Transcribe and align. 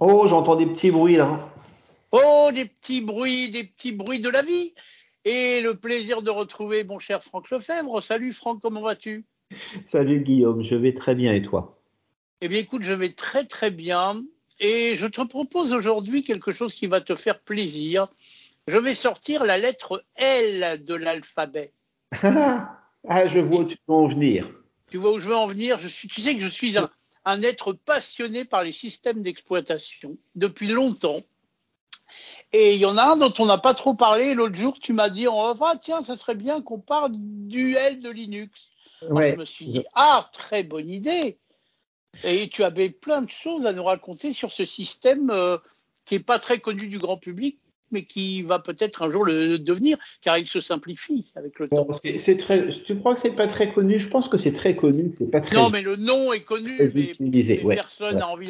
Oh, 0.00 0.28
j'entends 0.28 0.54
des 0.54 0.66
petits 0.66 0.92
bruits 0.92 1.16
là. 1.16 1.52
Oh, 2.12 2.50
des 2.54 2.66
petits 2.66 3.00
bruits, 3.00 3.50
des 3.50 3.64
petits 3.64 3.90
bruits 3.90 4.20
de 4.20 4.28
la 4.28 4.42
vie. 4.42 4.72
Et 5.24 5.60
le 5.60 5.74
plaisir 5.74 6.22
de 6.22 6.30
retrouver 6.30 6.84
mon 6.84 7.00
cher 7.00 7.22
Franck 7.24 7.50
Lefebvre. 7.50 8.00
Salut 8.00 8.32
Franck, 8.32 8.62
comment 8.62 8.80
vas-tu? 8.80 9.24
Salut 9.86 10.20
Guillaume, 10.20 10.62
je 10.62 10.76
vais 10.76 10.94
très 10.94 11.16
bien 11.16 11.34
et 11.34 11.42
toi? 11.42 11.80
Eh 12.40 12.48
bien 12.48 12.60
écoute, 12.60 12.82
je 12.84 12.94
vais 12.94 13.10
très 13.10 13.44
très 13.44 13.72
bien. 13.72 14.22
Et 14.60 14.94
je 14.94 15.06
te 15.06 15.20
propose 15.20 15.72
aujourd'hui 15.72 16.22
quelque 16.22 16.52
chose 16.52 16.74
qui 16.74 16.86
va 16.86 17.00
te 17.00 17.16
faire 17.16 17.40
plaisir. 17.40 18.06
Je 18.68 18.76
vais 18.76 18.94
sortir 18.94 19.44
la 19.44 19.58
lettre 19.58 20.04
L 20.14 20.84
de 20.84 20.94
l'alphabet. 20.94 21.72
ah, 22.22 23.28
je 23.28 23.40
vois 23.40 23.60
où 23.60 23.64
tu 23.64 23.76
veux 23.88 23.94
en 23.94 24.06
venir. 24.06 24.48
Tu 24.90 24.96
vois 24.96 25.12
où 25.12 25.18
je 25.18 25.26
veux 25.26 25.36
en 25.36 25.48
venir? 25.48 25.78
Je 25.80 25.88
suis, 25.88 26.06
Tu 26.06 26.20
sais 26.20 26.34
que 26.34 26.40
je 26.40 26.48
suis 26.48 26.78
un, 26.78 26.88
un 27.28 27.42
être 27.42 27.74
passionné 27.74 28.44
par 28.46 28.64
les 28.64 28.72
systèmes 28.72 29.22
d'exploitation 29.22 30.16
depuis 30.34 30.68
longtemps. 30.68 31.20
Et 32.52 32.74
il 32.74 32.80
y 32.80 32.86
en 32.86 32.96
a 32.96 33.02
un 33.02 33.16
dont 33.16 33.34
on 33.38 33.44
n'a 33.44 33.58
pas 33.58 33.74
trop 33.74 33.94
parlé. 33.94 34.32
L'autre 34.32 34.56
jour, 34.56 34.78
tu 34.80 34.94
m'as 34.94 35.10
dit, 35.10 35.26
oh, 35.28 35.54
tiens, 35.82 36.02
ça 36.02 36.16
serait 36.16 36.34
bien 36.34 36.62
qu'on 36.62 36.78
parle 36.78 37.12
du 37.14 37.74
L 37.74 38.00
de 38.00 38.08
Linux. 38.08 38.70
je 39.02 39.36
me 39.36 39.44
suis 39.44 39.66
dit, 39.66 39.84
ah, 39.94 40.30
très 40.32 40.62
bonne 40.62 40.88
idée. 40.88 41.38
Et 42.24 42.48
tu 42.48 42.64
avais 42.64 42.88
plein 42.88 43.20
de 43.20 43.28
choses 43.28 43.66
à 43.66 43.74
nous 43.74 43.84
raconter 43.84 44.32
sur 44.32 44.50
ce 44.50 44.64
système 44.64 45.28
euh, 45.28 45.58
qui 46.06 46.14
n'est 46.14 46.20
pas 46.20 46.38
très 46.38 46.60
connu 46.60 46.88
du 46.88 46.96
grand 46.96 47.18
public, 47.18 47.58
mais 47.90 48.04
qui 48.04 48.42
va 48.42 48.58
peut-être 48.58 49.02
un 49.02 49.10
jour 49.10 49.24
le 49.24 49.58
devenir, 49.58 49.98
car 50.20 50.38
il 50.38 50.46
se 50.46 50.60
simplifie 50.60 51.26
avec 51.36 51.58
le 51.58 51.68
temps. 51.68 51.86
C'est 51.92 52.36
très. 52.36 52.68
Tu 52.68 52.98
crois 52.98 53.14
que 53.14 53.20
c'est 53.20 53.34
pas 53.34 53.46
très 53.46 53.72
connu? 53.72 53.98
Je 53.98 54.08
pense 54.08 54.28
que 54.28 54.38
c'est 54.38 54.52
très 54.52 54.76
connu. 54.76 55.08
C'est 55.12 55.30
pas 55.30 55.40
très. 55.40 55.56
Non, 55.56 55.70
mais 55.70 55.82
le 55.82 55.96
nom 55.96 56.32
est 56.32 56.42
connu. 56.42 56.78
mais, 57.20 57.74
personne 57.74 58.18
n'a 58.18 58.28
envie 58.28 58.48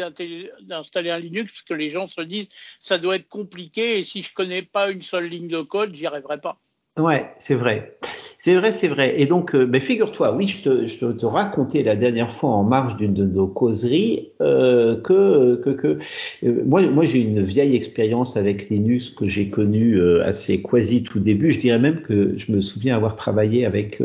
d'installer 0.62 1.10
un 1.10 1.19
Linux 1.19 1.52
parce 1.52 1.62
que 1.62 1.74
les 1.74 1.91
gens 1.91 2.09
se 2.09 2.20
disent 2.20 2.48
ça 2.80 2.98
doit 2.98 3.16
être 3.16 3.29
compliqué 3.29 3.98
et 3.98 4.05
si 4.05 4.23
je 4.23 4.32
connais 4.32 4.62
pas 4.62 4.91
une 4.91 5.02
seule 5.02 5.27
ligne 5.27 5.48
de 5.48 5.60
code, 5.60 5.95
j'y 5.95 6.07
arriverai 6.07 6.41
pas. 6.41 6.60
Ouais, 6.96 7.32
c'est 7.38 7.54
vrai. 7.54 7.96
C'est 8.41 8.55
vrai, 8.55 8.71
c'est 8.71 8.87
vrai. 8.87 9.21
Et 9.21 9.27
donc, 9.27 9.53
euh, 9.57 9.81
figure-toi, 9.81 10.33
oui, 10.37 10.47
je 10.47 11.11
te, 11.11 11.27
racontais 11.27 11.83
la 11.83 11.97
dernière 11.97 12.31
fois 12.33 12.51
en 12.51 12.63
marge 12.63 12.97
d'une 12.97 13.13
de 13.13 13.27
nos 13.27 13.49
causeries 13.49 14.31
euh, 14.41 14.95
que, 15.01 15.57
que, 15.57 15.71
que 15.71 15.99
euh, 16.45 16.63
moi, 16.65 17.05
j'ai 17.05 17.19
une 17.19 17.43
vieille 17.43 17.75
expérience 17.75 18.37
avec 18.37 18.71
Linux 18.71 19.11
que 19.11 19.27
j'ai 19.27 19.51
connue 19.51 19.99
euh, 19.99 20.25
assez 20.25 20.63
quasi 20.63 21.03
tout 21.03 21.19
début. 21.19 21.51
Je 21.51 21.59
dirais 21.59 21.81
même 21.81 22.03
que 22.03 22.35
je 22.37 22.53
me 22.53 22.61
souviens 22.61 22.95
avoir 22.95 23.16
travaillé 23.16 23.66
avec 23.66 24.01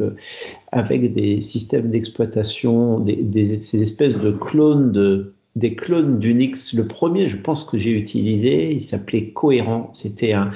avec 0.72 1.12
des 1.12 1.40
systèmes 1.40 1.92
d'exploitation, 1.92 3.00
des, 3.00 3.46
ces 3.46 3.84
espèces 3.84 4.18
de 4.18 4.32
clones 4.32 4.92
de 4.92 5.34
des 5.56 5.76
clones 5.76 6.18
d'Unix. 6.18 6.74
Le 6.74 6.88
premier, 6.88 7.28
je 7.28 7.38
pense 7.38 7.64
que 7.66 7.78
j'ai 7.78 7.92
utilisé, 7.92 8.72
il 8.74 8.82
s'appelait 8.82 9.30
Cohérent. 9.30 9.92
C'était 9.94 10.34
un 10.34 10.52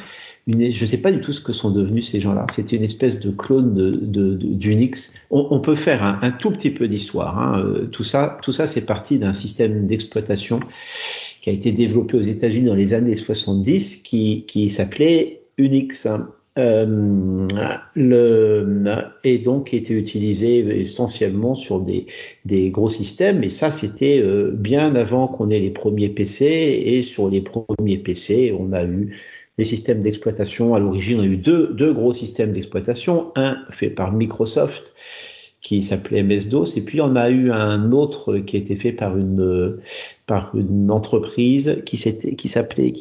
je 0.48 0.56
ne 0.56 0.88
sais 0.88 0.98
pas 0.98 1.12
du 1.12 1.20
tout 1.20 1.34
ce 1.34 1.42
que 1.42 1.52
sont 1.52 1.72
devenus 1.72 2.10
ces 2.10 2.22
gens-là. 2.22 2.48
C'était 2.56 2.78
une 2.78 2.84
espèce 2.84 3.20
de 3.20 3.32
clone 3.32 3.74
d'Unix. 4.02 5.28
On, 5.30 5.60
peut 5.60 5.76
faire 5.76 6.04
un, 6.04 6.32
tout 6.32 6.52
petit 6.52 6.72
peu 6.72 6.88
d'histoire. 6.88 7.38
Hein. 7.38 7.60
Euh, 7.60 7.86
tout 7.88 8.06
ça, 8.06 8.38
tout 8.42 8.54
ça, 8.54 8.68
c'est 8.68 8.86
parti 8.86 9.20
d'un 9.20 9.34
système 9.34 9.86
d'exploitation 9.86 10.62
qui 11.42 11.50
a 11.50 11.54
été 11.54 11.72
développé 11.72 12.16
aux 12.18 12.22
États-Unis 12.22 12.68
dans 12.68 12.76
les 12.76 12.94
années 12.94 13.16
70, 13.16 13.98
qui, 13.98 14.70
s'appelait 14.70 15.42
Unix. 15.58 16.08
Euh, 16.58 17.48
le, 17.94 18.88
et 19.24 19.38
donc 19.38 19.68
qui 19.68 19.76
était 19.76 19.94
utilisé 19.94 20.58
essentiellement 20.80 21.54
sur 21.54 21.82
des, 21.82 22.08
des 22.46 22.72
gros 22.72 22.90
systèmes. 22.90 23.44
Et 23.44 23.50
ça, 23.50 23.70
c'était 23.70 24.20
euh, 24.24 24.52
bien 24.54 24.96
avant 24.96 25.28
qu'on 25.28 25.50
ait 25.50 25.60
les 25.60 25.70
premiers 25.70 26.10
PC. 26.10 26.46
Et 26.86 27.04
sur 27.04 27.30
les 27.30 27.42
premiers 27.42 28.00
PC, 28.00 28.56
on 28.58 28.72
a 28.74 28.86
eu 28.86 29.16
les 29.58 29.66
systèmes 29.66 30.00
d'exploitation. 30.00 30.76
À 30.76 30.80
l'origine, 30.80 31.20
on 31.20 31.24
a 31.24 31.26
eu 31.26 31.38
deux, 31.38 31.94
gros 31.94 32.14
systèmes 32.14 32.52
d'exploitation, 32.52 33.32
un 33.36 33.58
fait 33.72 33.90
par 33.90 34.12
Microsoft 34.12 34.94
qui 35.60 35.82
s'appelait 35.82 36.24
MS-DOS, 36.24 36.78
et 36.78 36.82
puis 36.82 37.02
on 37.02 37.16
a 37.16 37.30
eu 37.30 37.52
un 37.52 37.92
autre 37.92 38.38
qui 38.38 38.56
a 38.56 38.60
été 38.60 38.76
fait 38.76 38.92
par 38.92 39.18
une 39.18 40.92
entreprise 40.92 41.82
qui 41.86 41.98
s'appelait 41.98 42.36
qui 42.36 42.48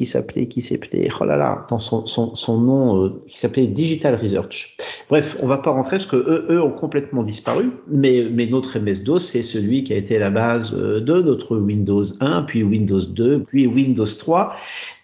s'appelait 0.05 0.47
qui 0.47 0.61
s'appelait 0.61 1.07
oh 1.19 1.23
là 1.23 1.37
là 1.37 1.65
son, 1.77 2.59
nom 2.59 3.05
euh, 3.05 3.21
qui 3.27 3.37
s'appelait 3.37 3.67
Digital 3.67 4.15
Research. 4.15 4.75
Bref, 5.07 5.37
on 5.41 5.47
va 5.47 5.59
pas 5.59 5.69
rentrer 5.69 5.97
parce 5.97 6.07
que 6.07 6.17
eux, 6.17 6.47
eux 6.49 6.61
ont 6.61 6.71
complètement 6.71 7.23
disparu, 7.23 7.69
mais 7.87 8.27
mais 8.29 8.47
notre 8.47 8.79
MS-DOS 8.79 9.19
c'est 9.19 9.43
celui 9.43 9.83
qui 9.83 9.93
a 9.93 9.97
été 9.97 10.17
la 10.17 10.31
base 10.31 10.75
euh, 10.75 10.99
de 10.99 11.21
notre 11.21 11.55
Windows 11.55 12.03
1, 12.19 12.41
puis 12.41 12.63
Windows 12.63 13.05
2, 13.05 13.43
puis 13.43 13.67
Windows 13.67 14.03
3 14.03 14.55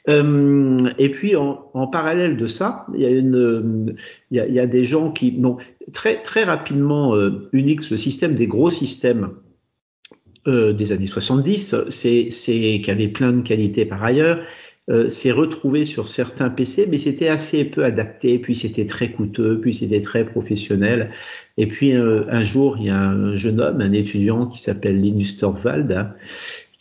euh, 0.10 0.78
et 0.98 1.10
puis 1.10 1.36
en, 1.36 1.70
en, 1.74 1.88
parallèle 1.88 2.36
de 2.36 2.46
ça, 2.46 2.86
il 2.94 3.02
y 3.02 3.06
a 3.06 3.10
une, 3.10 3.96
il 4.32 4.38
y 4.38 4.40
a, 4.40 4.48
il 4.48 4.54
y 4.54 4.60
a 4.60 4.68
des 4.68 4.84
gens 4.84 5.12
qui, 5.12 5.32
bon, 5.32 5.58
très 5.94 6.22
très 6.22 6.44
rapidement, 6.44 7.16
euh, 7.16 7.42
Unix, 7.54 7.90
le 7.90 7.98
système 7.98 8.36
des 8.36 8.48
gros 8.48 8.70
systèmes 8.70 9.32
euh, 10.46 10.74
des 10.74 10.92
années 10.92 11.08
70, 11.08 11.90
c'est 11.90 12.30
qui 12.30 12.92
avait 12.92 13.08
plein 13.08 13.32
de 13.32 13.42
qualités 13.42 13.86
par 13.86 14.04
ailleurs. 14.04 14.40
Euh, 14.90 15.08
s'est 15.08 15.32
retrouvé 15.32 15.86
sur 15.86 16.10
certains 16.10 16.50
PC, 16.50 16.88
mais 16.92 16.98
c'était 16.98 17.30
assez 17.30 17.64
peu 17.64 17.86
adapté, 17.86 18.38
puis 18.38 18.54
c'était 18.54 18.86
très 18.86 19.14
coûteux, 19.14 19.62
puis 19.62 19.74
c'était 19.74 20.02
très 20.02 20.26
professionnel. 20.26 21.12
Et 21.56 21.68
puis 21.68 21.96
euh, 21.96 22.26
un 22.28 22.44
jour, 22.44 22.76
il 22.78 22.88
y 22.88 22.90
a 22.90 23.00
un 23.02 23.38
jeune 23.38 23.62
homme, 23.62 23.80
un 23.80 23.94
étudiant 23.94 24.46
qui 24.46 24.62
s'appelle 24.62 25.00
Linus 25.00 25.38
Torvald, 25.38 25.90
hein, 25.90 26.14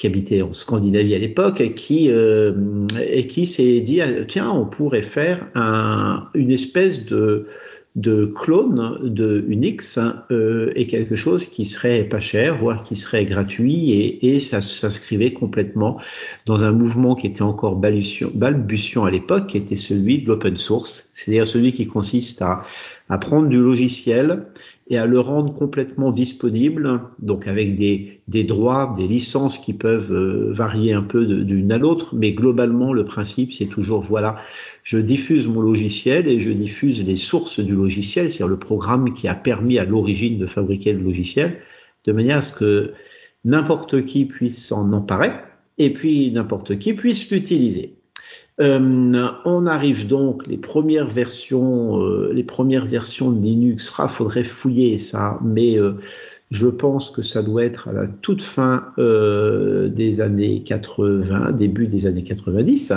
qui 0.03 0.09
habitait 0.09 0.43
en 0.43 0.53
Scandinavie 0.53 1.15
à 1.15 1.19
l'époque, 1.19 1.63
qui 1.77 2.11
euh, 2.11 2.89
et 3.09 3.29
qui 3.29 3.47
s'est 3.47 3.81
dit 3.83 4.01
tiens, 4.27 4.51
on 4.51 4.67
pourrait 4.67 5.05
faire 5.05 5.47
un, 5.55 6.27
une 6.35 6.51
espèce 6.51 7.07
de 7.07 7.47
de 7.95 8.25
clone 8.25 8.99
de 9.03 9.45
Unix 9.47 10.01
euh, 10.33 10.73
et 10.75 10.89
quelque 10.89 11.15
chose 11.15 11.47
qui 11.47 11.65
serait 11.65 12.03
pas 12.03 12.19
cher, 12.19 12.59
voire 12.59 12.83
qui 12.83 12.97
serait 12.97 13.25
gratuit 13.27 13.93
et, 13.93 14.35
et 14.35 14.41
ça 14.41 14.61
s'inscrivait 14.61 15.35
complètement 15.35 16.01
dans 16.47 16.65
un 16.65 16.73
mouvement 16.73 17.15
qui 17.15 17.29
était 17.29 17.43
encore 17.43 17.77
balbutiant 17.77 19.05
à 19.05 19.11
l'époque, 19.11 19.47
qui 19.47 19.59
était 19.59 19.77
celui 19.77 20.23
de 20.23 20.27
l'open 20.27 20.57
source, 20.57 21.13
c'est-à-dire 21.15 21.47
celui 21.47 21.71
qui 21.71 21.87
consiste 21.87 22.43
à, 22.43 22.65
à 23.09 23.19
prendre 23.19 23.49
du 23.49 23.61
logiciel 23.61 24.47
et 24.89 24.99
à 24.99 25.07
le 25.07 25.21
rendre 25.21 25.55
complètement 25.55 26.11
disponible, 26.11 27.01
donc 27.21 27.47
avec 27.47 27.75
des, 27.75 28.45
droits, 28.45 28.93
des 28.97 29.07
licences 29.07 29.59
qui 29.59 29.75
peuvent 29.75 30.13
euh, 30.13 30.53
varier 30.53 30.93
un 30.93 31.03
peu 31.03 31.25
d'une 31.25 31.71
à 31.73 31.79
l'autre, 31.79 32.15
mais 32.15 32.33
globalement 32.33 32.93
le 32.93 33.05
principe 33.05 33.53
c'est 33.53 33.67
toujours 33.67 34.03
voilà, 34.03 34.37
je 34.83 34.99
diffuse 34.99 35.47
mon 35.47 35.61
logiciel 35.61 36.27
et 36.27 36.39
je 36.39 36.51
diffuse 36.51 37.07
les 37.07 37.17
sources 37.17 37.61
du 37.61 37.75
logiciel, 37.75 38.31
c'est-à-dire 38.31 38.49
le 38.49 38.59
programme 38.59 39.13
qui 39.13 39.29
a 39.29 39.35
permis 39.35 39.79
à 39.79 39.85
l'origine 39.85 40.39
de 40.39 40.47
fabriquer 40.47 40.93
le 40.93 41.01
logiciel, 41.01 41.59
de 42.05 42.13
manière 42.13 42.39
à 42.39 42.43
ce 42.43 42.53
que 42.53 42.93
n'importe 43.45 44.05
qui 44.05 44.25
puisse 44.25 44.67
s'en 44.67 44.93
emparer 44.93 45.31
et 45.79 45.93
puis 45.93 46.31
n'importe 46.33 46.79
qui 46.79 46.95
puisse 46.95 47.31
l'utiliser. 47.31 48.02
Euh, 48.61 49.29
on 49.45 49.67
arrive 49.67 50.07
donc 50.07 50.47
les 50.47 50.59
premières 50.59 51.07
versions, 51.07 52.03
euh, 52.03 52.33
les 52.33 52.45
premières 52.45 52.87
versions 52.87 53.31
de 53.31 53.41
Linux. 53.41 53.93
Il 53.99 54.09
faudrait 54.09 54.45
fouiller 54.45 54.99
ça, 54.99 55.39
mais 55.43 55.79
euh, 55.79 55.95
je 56.51 56.69
pense 56.69 57.11
que 57.11 57.23
ça 57.23 57.43
doit 57.43 57.65
être 57.65 57.89
à 57.89 57.93
la 57.93 58.09
toute 58.09 58.43
fin 58.43 58.93
des 58.99 60.21
années 60.21 60.63
80, 60.65 61.53
début 61.53 61.87
des 61.87 62.07
années 62.07 62.25
90. 62.25 62.93
Euh, 62.93 62.97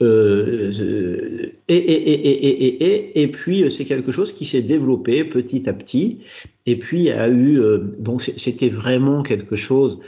et, 0.00 1.52
et, 1.68 3.28
puis 3.28 3.70
c'est 3.70 3.84
quelque 3.84 4.12
chose 4.12 4.32
qui 4.32 4.46
s'est 4.46 4.62
développé 4.62 5.24
petit 5.24 5.68
à 5.68 5.72
petit. 5.72 6.20
Et 6.66 6.76
puis 6.76 7.10
a 7.10 7.28
eu 7.28 7.60
donc 7.98 8.22
c'était 8.22 8.68
vraiment 8.68 9.22
quelque 9.22 9.56
chose 9.56 10.00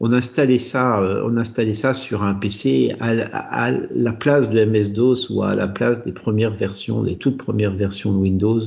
on 0.00 0.12
installait 0.12 0.58
ça, 0.58 1.00
euh, 1.00 1.22
on 1.24 1.36
installait 1.36 1.74
ça 1.74 1.94
sur 1.94 2.22
un 2.22 2.34
PC 2.34 2.94
à, 3.00 3.70
la 3.70 4.12
place 4.12 4.50
de 4.50 4.64
MS-DOS 4.64 5.30
ou 5.30 5.42
à 5.42 5.54
la 5.54 5.68
place 5.68 6.02
des 6.04 6.12
premières 6.12 6.52
versions, 6.52 7.02
des 7.02 7.16
toutes 7.16 7.38
premières 7.38 7.74
versions 7.74 8.12
de 8.12 8.18
Windows. 8.18 8.60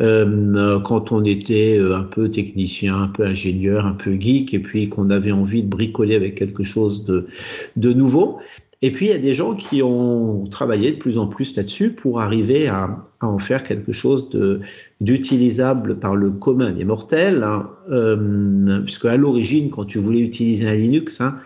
Euh, 0.00 0.78
quand 0.80 1.10
on 1.10 1.24
était 1.24 1.76
euh, 1.76 1.96
un 1.96 2.04
peu 2.04 2.30
technicien, 2.30 3.02
un 3.02 3.08
peu 3.08 3.24
ingénieur, 3.24 3.84
un 3.84 3.94
peu 3.94 4.12
geek, 4.12 4.54
et 4.54 4.60
puis 4.60 4.88
qu'on 4.88 5.10
avait 5.10 5.32
envie 5.32 5.64
de 5.64 5.68
bricoler 5.68 6.14
avec 6.14 6.36
quelque 6.36 6.62
chose 6.62 7.04
de 7.04 7.92
nouveau. 7.92 8.38
Et 8.80 8.92
puis 8.92 9.06
il 9.06 9.08
y 9.10 9.14
a 9.14 9.18
des 9.18 9.34
gens 9.34 9.56
qui 9.56 9.82
ont 9.82 10.44
travaillé 10.44 10.92
de 10.92 10.98
plus 10.98 11.18
en 11.18 11.26
plus 11.26 11.56
là-dessus 11.56 11.90
pour 11.90 12.20
arriver 12.20 12.68
à, 12.68 13.08
en 13.20 13.38
faire 13.38 13.64
quelque 13.64 13.90
chose 13.90 14.30
d'utilisable 15.00 15.98
par 15.98 16.14
le 16.14 16.30
commun 16.30 16.70
des 16.70 16.84
mortels, 16.84 17.42
hein, 17.42 17.70
euh, 17.90 18.80
puisque 18.82 19.06
à 19.06 19.16
l'origine, 19.16 19.70
quand 19.70 19.84
tu 19.84 19.98
voulais 19.98 20.20
utiliser 20.20 20.68
un 20.68 20.76
Linux, 20.76 21.20
hein, 21.20 21.38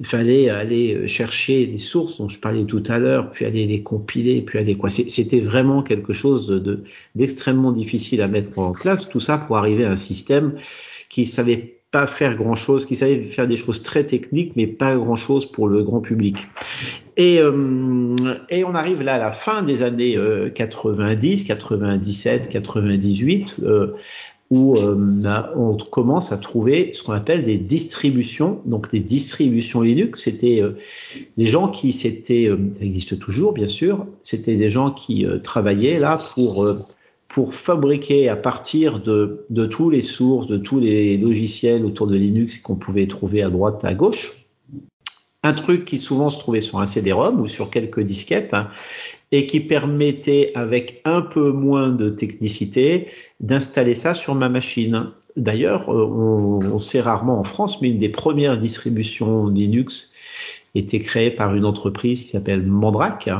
il 0.00 0.06
fallait 0.06 0.48
aller 0.48 1.06
chercher 1.06 1.66
les 1.66 1.78
sources 1.78 2.16
dont 2.16 2.28
je 2.28 2.40
parlais 2.40 2.64
tout 2.64 2.82
à 2.86 2.98
l'heure, 2.98 3.30
puis 3.30 3.44
aller 3.44 3.66
les 3.66 3.82
compiler, 3.82 4.40
puis 4.40 4.58
aller 4.58 4.74
quoi. 4.74 4.88
C'était 4.88 5.40
vraiment 5.40 5.82
quelque 5.82 6.14
chose 6.14 6.48
de 6.48 6.84
d'extrêmement 7.14 7.72
difficile 7.72 8.22
à 8.22 8.28
mettre 8.28 8.58
en 8.58 8.72
place. 8.72 9.10
Tout 9.10 9.20
ça 9.20 9.36
pour 9.36 9.58
arriver 9.58 9.84
à 9.84 9.90
un 9.90 9.96
système 9.96 10.54
qui 11.10 11.26
savait 11.26 11.79
pas 11.90 12.06
faire 12.06 12.36
grand 12.36 12.54
chose, 12.54 12.86
qui 12.86 12.94
savait 12.94 13.22
faire 13.22 13.48
des 13.48 13.56
choses 13.56 13.82
très 13.82 14.04
techniques, 14.04 14.52
mais 14.54 14.66
pas 14.66 14.96
grand 14.96 15.16
chose 15.16 15.46
pour 15.46 15.68
le 15.68 15.82
grand 15.82 16.00
public. 16.00 16.46
Et, 17.16 17.40
euh, 17.40 18.14
et 18.48 18.64
on 18.64 18.74
arrive 18.74 19.02
là 19.02 19.14
à 19.14 19.18
la 19.18 19.32
fin 19.32 19.62
des 19.62 19.82
années 19.82 20.16
90, 20.54 21.44
97, 21.44 22.48
98, 22.48 23.56
euh, 23.62 23.94
où 24.50 24.76
euh, 24.76 24.96
on 25.56 25.76
commence 25.76 26.32
à 26.32 26.36
trouver 26.36 26.90
ce 26.92 27.02
qu'on 27.02 27.12
appelle 27.12 27.44
des 27.44 27.58
distributions, 27.58 28.60
donc 28.66 28.90
des 28.90 29.00
distributions 29.00 29.80
Linux. 29.80 30.22
C'était 30.24 30.60
euh, 30.60 30.76
des 31.36 31.46
gens 31.46 31.68
qui 31.68 31.92
s'étaient, 31.92 32.50
ça 32.72 32.84
existe 32.84 33.18
toujours 33.18 33.52
bien 33.52 33.68
sûr, 33.68 34.06
c'était 34.22 34.56
des 34.56 34.68
gens 34.68 34.90
qui 34.90 35.26
travaillaient 35.42 35.98
là 35.98 36.18
pour 36.34 36.66
pour 37.30 37.54
fabriquer 37.54 38.28
à 38.28 38.34
partir 38.34 38.98
de, 38.98 39.46
tous 39.70 39.88
les 39.88 40.02
sources, 40.02 40.48
de 40.48 40.58
tous 40.58 40.80
les 40.80 41.16
logiciels 41.16 41.84
autour 41.84 42.08
de 42.08 42.16
Linux 42.16 42.58
qu'on 42.58 42.74
pouvait 42.74 43.06
trouver 43.06 43.42
à 43.42 43.50
droite, 43.50 43.84
à 43.84 43.94
gauche, 43.94 44.32
un 45.44 45.52
truc 45.52 45.84
qui 45.84 45.96
souvent 45.96 46.28
se 46.28 46.38
trouvait 46.40 46.60
sur 46.60 46.80
un 46.80 46.86
CD-ROM 46.86 47.40
ou 47.40 47.46
sur 47.46 47.70
quelques 47.70 48.00
disquettes 48.00 48.52
hein, 48.52 48.68
et 49.30 49.46
qui 49.46 49.60
permettait 49.60 50.50
avec 50.56 51.00
un 51.04 51.22
peu 51.22 51.52
moins 51.52 51.90
de 51.90 52.10
technicité 52.10 53.06
d'installer 53.38 53.94
ça 53.94 54.12
sur 54.12 54.34
ma 54.34 54.48
machine. 54.48 55.06
D'ailleurs, 55.36 55.88
euh, 55.88 56.04
on, 56.04 56.60
on, 56.64 56.78
sait 56.80 57.00
rarement 57.00 57.38
en 57.38 57.44
France, 57.44 57.80
mais 57.80 57.90
une 57.90 58.00
des 58.00 58.08
premières 58.08 58.58
distributions 58.58 59.46
Linux 59.46 60.12
était 60.74 60.98
créée 60.98 61.30
par 61.30 61.54
une 61.54 61.64
entreprise 61.64 62.24
qui 62.24 62.28
s'appelle 62.30 62.66
Mandrake 62.66 63.30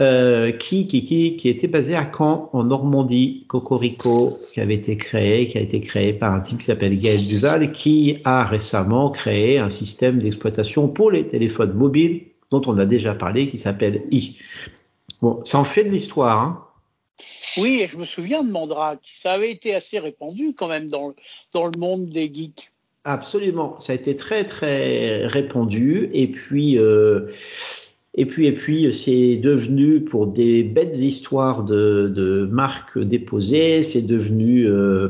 euh, 0.00 0.52
qui, 0.52 0.86
qui, 0.86 1.04
qui, 1.04 1.36
qui 1.36 1.48
était 1.48 1.68
basé 1.68 1.94
à 1.94 2.10
Caen, 2.10 2.48
en 2.52 2.64
Normandie, 2.64 3.44
Cocorico, 3.48 4.38
qui 4.52 4.60
avait 4.60 4.74
été 4.74 4.96
créé, 4.96 5.46
qui 5.46 5.58
a 5.58 5.60
été 5.60 5.80
créé 5.80 6.12
par 6.12 6.32
un 6.32 6.40
type 6.40 6.58
qui 6.58 6.64
s'appelle 6.64 6.98
Gaël 6.98 7.26
Duval, 7.26 7.72
qui 7.72 8.18
a 8.24 8.44
récemment 8.44 9.10
créé 9.10 9.58
un 9.58 9.70
système 9.70 10.18
d'exploitation 10.18 10.88
pour 10.88 11.10
les 11.10 11.28
téléphones 11.28 11.74
mobiles 11.74 12.22
dont 12.50 12.62
on 12.66 12.78
a 12.78 12.86
déjà 12.86 13.14
parlé, 13.14 13.48
qui 13.48 13.58
s'appelle 13.58 14.04
I. 14.10 14.38
Bon, 15.20 15.40
ça 15.44 15.58
en 15.58 15.64
fait 15.64 15.84
de 15.84 15.90
l'histoire, 15.90 16.40
hein. 16.40 16.64
Oui, 17.58 17.80
et 17.82 17.86
je 17.86 17.98
me 17.98 18.04
souviens 18.04 18.42
de 18.42 18.50
Mandrake. 18.50 19.00
Ça 19.02 19.32
avait 19.32 19.50
été 19.50 19.74
assez 19.74 19.98
répandu 19.98 20.54
quand 20.54 20.68
même 20.68 20.88
dans, 20.88 21.14
dans 21.52 21.66
le 21.66 21.78
monde 21.78 22.08
des 22.08 22.32
geeks. 22.32 22.70
Absolument, 23.04 23.78
ça 23.80 23.92
a 23.92 23.96
été 23.96 24.16
très 24.16 24.44
très 24.44 25.26
répandu. 25.26 26.08
Et 26.12 26.28
puis, 26.28 26.78
euh, 26.78 27.32
et 28.14 28.26
puis, 28.26 28.46
et 28.46 28.52
puis, 28.52 28.92
c'est 28.92 29.38
devenu 29.38 30.02
pour 30.04 30.26
des 30.26 30.62
bêtes 30.62 30.98
histoires 30.98 31.64
de, 31.64 32.12
de 32.14 32.44
marques 32.44 32.98
déposées, 32.98 33.82
c'est 33.82 34.02
devenu 34.02 34.66
euh, 34.66 35.08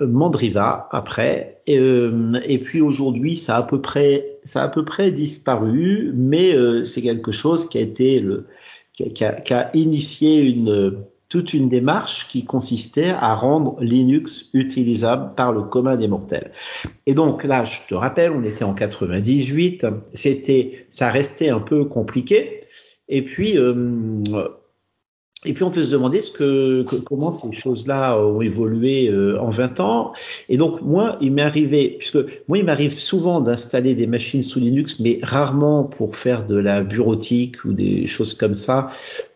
Mandriva 0.00 0.88
après. 0.92 1.60
Et, 1.66 1.78
euh, 1.78 2.40
et 2.46 2.58
puis 2.58 2.80
aujourd'hui, 2.80 3.36
ça 3.36 3.56
a 3.56 3.58
à 3.58 3.62
peu 3.64 3.82
près, 3.82 4.38
ça 4.44 4.62
a 4.62 4.64
à 4.64 4.68
peu 4.68 4.82
près 4.82 5.12
disparu, 5.12 6.10
mais 6.14 6.54
euh, 6.54 6.84
c'est 6.84 7.02
quelque 7.02 7.32
chose 7.32 7.68
qui 7.68 7.76
a 7.76 7.82
été 7.82 8.18
le, 8.18 8.46
qui 8.94 9.24
a, 9.24 9.32
qui 9.32 9.52
a 9.52 9.70
initié 9.76 10.40
une 10.40 10.96
toute 11.32 11.54
une 11.54 11.70
démarche 11.70 12.28
qui 12.28 12.44
consistait 12.44 13.08
à 13.08 13.34
rendre 13.34 13.80
Linux 13.80 14.50
utilisable 14.52 15.34
par 15.34 15.50
le 15.50 15.62
commun 15.62 15.96
des 15.96 16.06
mortels. 16.06 16.52
Et 17.06 17.14
donc 17.14 17.44
là, 17.44 17.64
je 17.64 17.78
te 17.88 17.94
rappelle, 17.94 18.32
on 18.32 18.44
était 18.44 18.64
en 18.64 18.74
98, 18.74 19.86
c'était, 20.12 20.84
ça 20.90 21.08
restait 21.08 21.48
un 21.48 21.60
peu 21.60 21.86
compliqué. 21.86 22.60
Et 23.08 23.22
puis, 23.22 23.56
euh, 23.56 24.20
et 25.46 25.54
puis 25.54 25.64
on 25.64 25.70
peut 25.70 25.82
se 25.82 25.90
demander 25.90 26.20
ce 26.20 26.32
que, 26.32 26.82
comment 26.82 27.32
ces 27.32 27.50
choses-là 27.50 28.18
ont 28.18 28.42
évolué 28.42 29.08
euh, 29.08 29.40
en 29.40 29.48
20 29.48 29.80
ans. 29.80 30.12
Et 30.50 30.58
donc 30.58 30.82
moi, 30.82 31.16
il 31.22 31.32
m'est 31.32 31.40
arrivé, 31.40 31.96
puisque 31.98 32.18
moi, 32.46 32.58
il 32.58 32.64
m'arrive 32.66 32.98
souvent 32.98 33.40
d'installer 33.40 33.94
des 33.94 34.06
machines 34.06 34.42
sous 34.42 34.60
Linux, 34.60 35.00
mais 35.00 35.18
rarement 35.22 35.84
pour 35.84 36.14
faire 36.14 36.44
de 36.44 36.56
la 36.56 36.82
bureautique 36.82 37.64
ou 37.64 37.72
des 37.72 38.06
choses 38.06 38.34
comme 38.34 38.54
ça. 38.54 38.90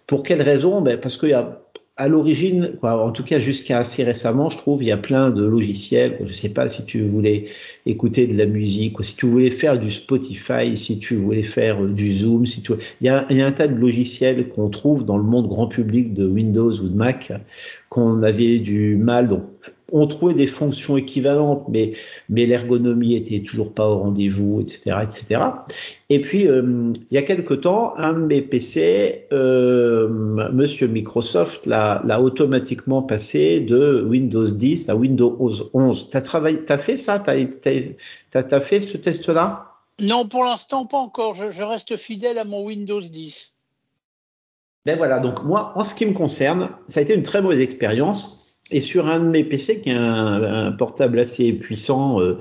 Pour 0.06 0.22
quelle 0.22 0.42
raison? 0.42 0.82
Ben 0.82 1.00
Parce 1.00 1.16
qu'il 1.16 1.30
y 1.30 1.32
a 1.32 1.62
à 1.98 2.08
l'origine, 2.08 2.72
en 2.82 3.10
tout 3.10 3.24
cas 3.24 3.38
jusqu'à 3.38 3.78
assez 3.78 4.04
récemment, 4.04 4.50
je 4.50 4.58
trouve, 4.58 4.82
il 4.82 4.86
y 4.88 4.92
a 4.92 4.98
plein 4.98 5.30
de 5.30 5.42
logiciels. 5.42 6.18
Je 6.26 6.32
sais 6.32 6.50
pas 6.50 6.68
si 6.68 6.84
tu 6.84 7.02
voulais 7.02 7.46
écouter 7.86 8.26
de 8.26 8.36
la 8.36 8.44
musique, 8.44 9.02
si 9.02 9.16
tu 9.16 9.26
voulais 9.26 9.50
faire 9.50 9.78
du 9.78 9.90
Spotify, 9.90 10.76
si 10.76 10.98
tu 10.98 11.16
voulais 11.16 11.42
faire 11.42 11.82
euh, 11.82 11.88
du 11.88 12.12
Zoom, 12.12 12.44
si 12.44 12.60
tu, 12.62 12.72
il 13.00 13.06
y 13.06 13.08
a, 13.08 13.26
il 13.30 13.38
y 13.38 13.40
a 13.40 13.46
un 13.46 13.52
tas 13.52 13.66
de 13.66 13.74
logiciels 13.74 14.48
qu'on 14.48 14.68
trouve 14.68 15.04
dans 15.04 15.16
le 15.16 15.24
monde 15.24 15.48
grand 15.48 15.68
public 15.68 16.12
de 16.12 16.26
Windows 16.26 16.72
ou 16.72 16.88
de 16.88 16.94
Mac 16.94 17.32
qu'on 17.88 18.22
avait 18.22 18.58
du 18.58 18.96
mal. 18.96 19.28
On 19.92 20.06
trouvait 20.06 20.34
des 20.34 20.46
fonctions 20.46 20.96
équivalentes, 20.96 21.66
mais, 21.68 21.92
mais 22.28 22.46
l'ergonomie 22.46 23.14
était 23.14 23.40
toujours 23.40 23.72
pas 23.72 23.88
au 23.88 23.98
rendez-vous, 23.98 24.60
etc., 24.60 24.98
etc. 25.02 25.40
Et 26.10 26.20
puis, 26.20 26.48
euh, 26.48 26.92
il 27.10 27.14
y 27.14 27.18
a 27.18 27.22
quelque 27.22 27.54
temps, 27.54 27.96
un 27.96 28.14
de 28.14 28.26
mes 28.26 28.42
PC, 28.42 29.26
euh, 29.32 30.08
Monsieur 30.52 30.88
Microsoft, 30.88 31.66
l'a 31.66 32.20
automatiquement 32.20 33.02
passé 33.02 33.60
de 33.60 34.04
Windows 34.08 34.44
10 34.44 34.88
à 34.88 34.96
Windows 34.96 35.36
11. 35.72 36.10
T'as 36.10 36.20
travaillé, 36.20 36.64
t'as 36.64 36.78
fait 36.78 36.96
ça, 36.96 37.18
t'as 37.18 37.34
as, 37.36 38.60
fait 38.60 38.80
ce 38.80 38.96
test-là? 38.96 39.72
Non, 40.00 40.26
pour 40.26 40.44
l'instant 40.44 40.84
pas 40.86 40.98
encore. 40.98 41.34
Je, 41.34 41.52
je 41.52 41.62
reste 41.62 41.96
fidèle 41.96 42.38
à 42.38 42.44
mon 42.44 42.64
Windows 42.64 43.00
10. 43.00 43.52
Ben 44.84 44.96
voilà, 44.96 45.18
donc 45.18 45.42
moi, 45.42 45.72
en 45.74 45.82
ce 45.82 45.94
qui 45.94 46.06
me 46.06 46.12
concerne, 46.12 46.70
ça 46.86 47.00
a 47.00 47.02
été 47.02 47.14
une 47.14 47.24
très 47.24 47.42
mauvaise 47.42 47.60
expérience 47.60 48.45
et 48.70 48.80
sur 48.80 49.06
un 49.06 49.20
de 49.20 49.28
mes 49.28 49.44
PC, 49.44 49.80
qui 49.80 49.90
est 49.90 49.94
un, 49.94 50.42
un 50.42 50.72
portable 50.72 51.18
assez 51.20 51.52
puissant, 51.52 52.20
euh, 52.20 52.38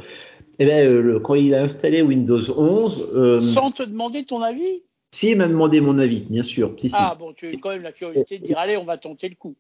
eh 0.60 0.66
ben, 0.66 0.88
euh, 0.88 1.20
quand 1.20 1.36
il 1.36 1.54
a 1.54 1.64
installé 1.64 2.02
Windows 2.02 2.40
11. 2.58 3.12
Euh, 3.14 3.42
Sans 3.42 3.72
te 3.72 3.84
demander 3.84 4.24
ton 4.24 4.42
avis? 4.42 4.84
Si, 5.12 5.32
il 5.32 5.38
m'a 5.38 5.48
demandé 5.48 5.82
mon 5.82 5.98
avis, 5.98 6.22
bien 6.22 6.44
sûr. 6.44 6.74
Si, 6.78 6.92
ah 6.94 7.16
bon, 7.18 7.34
tu 7.34 7.48
as 7.48 7.58
quand 7.62 7.70
même 7.70 7.84
la 7.84 7.92
curiosité 7.92 8.40
de 8.40 8.46
dire 8.46 8.58
allez, 8.58 8.76
on 8.78 8.86
va 8.86 8.98
tenter 8.98 9.30
le 9.30 9.36
coup. 9.36 9.56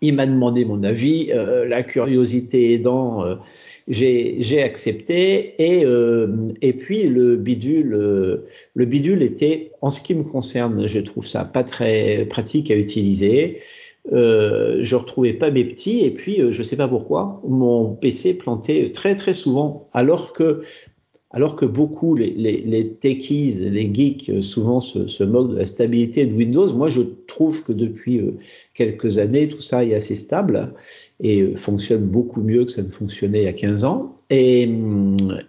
Il 0.00 0.14
m'a 0.14 0.26
demandé 0.26 0.64
mon 0.64 0.82
avis, 0.82 1.30
euh, 1.30 1.66
la 1.66 1.82
curiosité 1.82 2.72
aidant, 2.72 3.24
euh, 3.24 3.36
j'ai 3.86 4.62
accepté 4.62 5.54
et 5.62 5.86
et 6.62 6.72
puis 6.72 7.04
le 7.04 7.36
bidule, 7.36 7.90
le 8.74 8.84
bidule 8.84 9.22
était, 9.22 9.72
en 9.82 9.90
ce 9.90 10.00
qui 10.00 10.14
me 10.14 10.24
concerne, 10.24 10.86
je 10.86 11.00
trouve 11.00 11.26
ça 11.26 11.44
pas 11.44 11.64
très 11.64 12.26
pratique 12.28 12.70
à 12.70 12.76
utiliser. 12.76 13.60
Euh, 14.12 14.80
je 14.82 14.96
retrouvais 14.96 15.32
pas 15.32 15.50
mes 15.50 15.64
petits 15.64 16.00
et 16.00 16.10
puis 16.10 16.38
euh, 16.38 16.52
je 16.52 16.62
sais 16.62 16.76
pas 16.76 16.88
pourquoi 16.88 17.40
mon 17.48 17.94
PC 17.94 18.36
plantait 18.36 18.90
très 18.90 19.14
très 19.14 19.32
souvent 19.32 19.88
alors 19.94 20.34
que 20.34 20.60
alors 21.30 21.56
que 21.56 21.64
beaucoup 21.64 22.14
les, 22.14 22.30
les, 22.32 22.58
les 22.58 22.92
techies, 22.92 23.66
les 23.70 23.92
geeks 23.94 24.28
euh, 24.28 24.40
souvent 24.42 24.80
se, 24.80 25.06
se, 25.06 25.24
moquent 25.24 25.52
de 25.52 25.56
la 25.56 25.64
stabilité 25.64 26.26
de 26.26 26.34
Windows, 26.34 26.70
moi 26.74 26.90
je 26.90 27.00
trouve 27.34 27.62
que 27.62 27.72
depuis 27.72 28.18
euh, 28.18 28.38
quelques 28.74 29.18
années 29.18 29.48
tout 29.48 29.60
ça 29.60 29.84
est 29.84 29.94
assez 29.94 30.14
stable 30.14 30.72
et 31.20 31.54
fonctionne 31.56 32.06
beaucoup 32.06 32.40
mieux 32.40 32.64
que 32.64 32.70
ça 32.70 32.82
ne 32.82 32.88
fonctionnait 32.88 33.42
il 33.42 33.44
y 33.44 33.48
a 33.48 33.52
15 33.52 33.84
ans. 33.84 34.16
Et, 34.30 34.68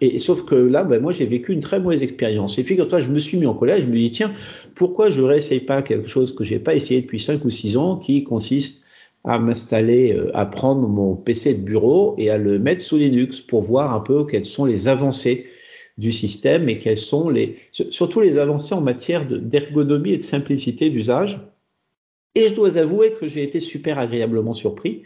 et 0.00 0.18
sauf 0.18 0.44
que 0.44 0.54
là, 0.54 0.84
ben, 0.84 1.00
moi 1.00 1.12
j'ai 1.12 1.26
vécu 1.26 1.52
une 1.52 1.60
très 1.60 1.80
mauvaise 1.80 2.02
expérience. 2.02 2.58
Et 2.58 2.62
puis 2.62 2.76
quand 2.76 2.86
toi 2.86 3.00
je 3.00 3.10
me 3.10 3.18
suis 3.18 3.38
mis 3.38 3.46
en 3.46 3.54
colère, 3.54 3.80
je 3.80 3.86
me 3.86 3.96
dis 3.96 4.10
tiens 4.10 4.32
pourquoi 4.74 5.10
je 5.10 5.22
réessaye 5.22 5.60
pas 5.60 5.82
quelque 5.82 6.08
chose 6.08 6.34
que 6.34 6.44
j'ai 6.44 6.58
pas 6.58 6.74
essayé 6.74 7.00
depuis 7.00 7.20
5 7.20 7.44
ou 7.44 7.50
6 7.50 7.76
ans 7.76 7.96
qui 7.96 8.24
consiste 8.24 8.86
à 9.24 9.38
m'installer, 9.38 10.12
euh, 10.12 10.30
à 10.34 10.46
prendre 10.46 10.88
mon 10.88 11.16
PC 11.16 11.54
de 11.54 11.62
bureau 11.62 12.14
et 12.16 12.30
à 12.30 12.38
le 12.38 12.58
mettre 12.58 12.82
sous 12.82 12.96
Linux 12.96 13.40
pour 13.40 13.62
voir 13.62 13.94
un 13.94 14.00
peu 14.00 14.24
quelles 14.24 14.44
sont 14.44 14.64
les 14.64 14.88
avancées 14.88 15.46
du 15.98 16.12
système 16.12 16.68
et 16.68 16.78
quelles 16.78 16.96
sont 16.96 17.32
surtout 17.90 18.20
les 18.20 18.38
avancées 18.38 18.74
en 18.74 18.80
matière 18.80 19.26
d'ergonomie 19.26 20.12
et 20.12 20.16
de 20.18 20.22
simplicité 20.22 20.90
d'usage. 20.90 21.40
Et 22.36 22.48
je 22.48 22.54
dois 22.54 22.76
avouer 22.76 23.14
que 23.14 23.26
j'ai 23.26 23.42
été 23.42 23.58
super 23.60 23.98
agréablement 23.98 24.52
surpris. 24.52 25.02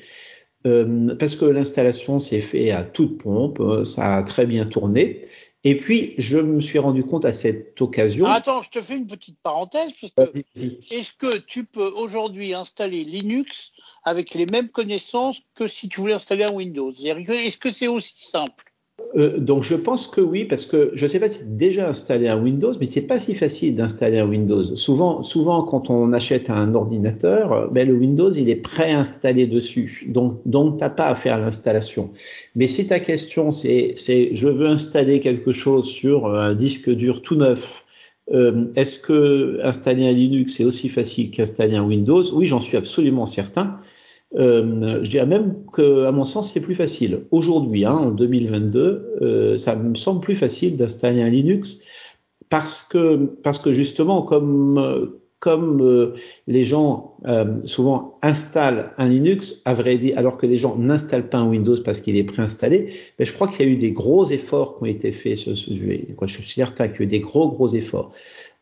Euh, 0.67 1.15
parce 1.17 1.37
que 1.37 1.47
l'installation 1.47 2.19
s'est 2.19 2.43
fait 2.43 2.71
à 2.71 2.85
toute 2.85 3.17
pompe, 3.17 3.61
euh, 3.61 3.85
ça 3.85 4.17
a 4.17 4.23
très 4.23 4.45
bien 4.45 4.67
tourné. 4.67 5.23
Et 5.65 5.79
puis, 5.79 6.15
je 6.19 6.39
me 6.39 6.61
suis 6.61 6.79
rendu 6.79 7.03
compte 7.05 7.25
à 7.25 7.33
cette 7.33 7.81
occasion. 7.81 8.27
attends, 8.27 8.61
je 8.61 8.71
te 8.71 8.83
fais 8.83 8.97
une 8.97 9.07
petite 9.07 9.39
parenthèse. 9.43 9.93
Est-ce 10.55 11.13
que 11.13 11.39
tu 11.39 11.65
peux 11.65 11.89
aujourd'hui 11.97 12.53
installer 12.53 13.05
Linux 13.05 13.73
avec 14.05 14.35
les 14.35 14.47
mêmes 14.47 14.69
connaissances 14.69 15.41
que 15.55 15.67
si 15.67 15.89
tu 15.89 16.01
voulais 16.01 16.15
installer 16.15 16.45
un 16.45 16.53
Windows? 16.53 16.93
Est-ce 16.93 17.59
que 17.59 17.71
c'est 17.71 17.89
aussi 17.89 18.15
simple? 18.17 18.70
Euh, 19.17 19.39
donc 19.39 19.65
je 19.65 19.75
pense 19.75 20.07
que 20.07 20.21
oui, 20.21 20.45
parce 20.45 20.67
que 20.67 20.91
je 20.95 21.05
ne 21.05 21.09
sais 21.09 21.19
pas 21.19 21.29
si 21.29 21.45
déjà 21.45 21.89
installé 21.89 22.29
un 22.29 22.41
Windows, 22.41 22.73
mais 22.79 22.87
c'est 22.87 23.03
pas 23.03 23.19
si 23.19 23.35
facile 23.35 23.75
d'installer 23.75 24.19
un 24.19 24.29
Windows. 24.29 24.63
Souvent, 24.63 25.23
souvent 25.23 25.63
quand 25.63 25.91
on 25.91 26.13
achète 26.13 26.51
un 26.51 26.75
ordinateur, 26.75 27.71
ben, 27.73 27.89
le 27.89 27.95
Windows 27.95 28.31
il 28.31 28.49
est 28.49 28.57
préinstallé 28.57 29.47
dessus, 29.47 30.07
donc 30.09 30.41
donc 30.47 30.79
t'as 30.79 30.91
pas 30.91 31.09
à 31.09 31.17
faire 31.17 31.39
l'installation. 31.39 32.11
Mais 32.55 32.69
si 32.69 32.87
ta 32.87 33.01
question 33.01 33.51
c'est 33.53 33.95
c'est 33.97 34.31
je 34.33 34.49
veux 34.49 34.67
installer 34.67 35.21
quelque 35.21 35.53
chose 35.53 35.87
sur 35.87 36.27
un 36.27 36.55
disque 36.55 36.91
dur 36.91 37.23
tout 37.23 37.37
neuf, 37.37 37.83
euh, 38.33 38.67
est-ce 38.77 38.99
que 38.99 39.61
installer 39.65 40.07
un 40.07 40.13
Linux 40.13 40.61
est 40.61 40.65
aussi 40.65 40.89
facile 40.89 41.31
qu'installer 41.31 41.75
un 41.75 41.85
Windows? 41.85 42.23
Oui, 42.33 42.47
j'en 42.47 42.61
suis 42.61 42.77
absolument 42.77 43.27
certain. 43.27 43.81
Euh, 44.37 45.03
je 45.03 45.11
dirais 45.11 45.27
même 45.27 45.65
que, 45.73 46.05
à 46.05 46.13
mon 46.13 46.25
sens, 46.25 46.53
c'est 46.53 46.61
plus 46.61 46.75
facile. 46.75 47.25
Aujourd'hui, 47.31 47.85
hein, 47.85 47.95
en 47.95 48.11
2022, 48.11 49.17
euh, 49.23 49.57
ça 49.57 49.77
me 49.77 49.95
semble 49.95 50.21
plus 50.21 50.37
facile 50.37 50.77
d'installer 50.77 51.23
un 51.23 51.31
Linux 51.31 51.81
parce 52.49 52.83
que, 52.83 53.27
parce 53.43 53.59
que 53.59 53.73
justement, 53.73 54.23
comme, 54.23 55.19
comme 55.41 55.81
euh, 55.81 56.15
les 56.47 56.65
gens 56.65 57.17
euh, 57.27 57.61
souvent 57.65 58.19
installent 58.21 58.93
un 58.99 59.09
Linux, 59.09 59.63
à 59.65 59.73
vrai 59.73 59.97
dire, 59.97 60.17
alors 60.19 60.37
que 60.37 60.47
les 60.47 60.59
gens 60.59 60.77
n'installent 60.77 61.31
pas 61.31 61.39
un 61.39 61.49
Windows 61.49 61.83
parce 61.83 62.03
qu'il 62.03 62.17
est 62.17 62.25
préinstallé, 62.25 62.93
mais 63.19 63.25
je 63.25 63.33
crois 63.33 63.49
qu'il 63.49 63.67
y 63.67 63.69
a 63.69 63.73
eu 63.73 63.77
des 63.77 63.93
gros 63.93 64.27
efforts 64.27 64.77
qui 64.77 64.83
ont 64.83 64.87
été 64.87 65.13
faits 65.13 65.39
ce 65.39 65.55
sujet. 65.55 66.09
Je 66.21 66.27
suis 66.27 66.45
certain 66.45 66.89
qu'il 66.89 66.99
y 66.99 67.01
a 67.01 67.05
eu 67.05 67.07
des 67.07 67.21
gros, 67.21 67.49
gros 67.49 67.69
efforts. 67.69 68.13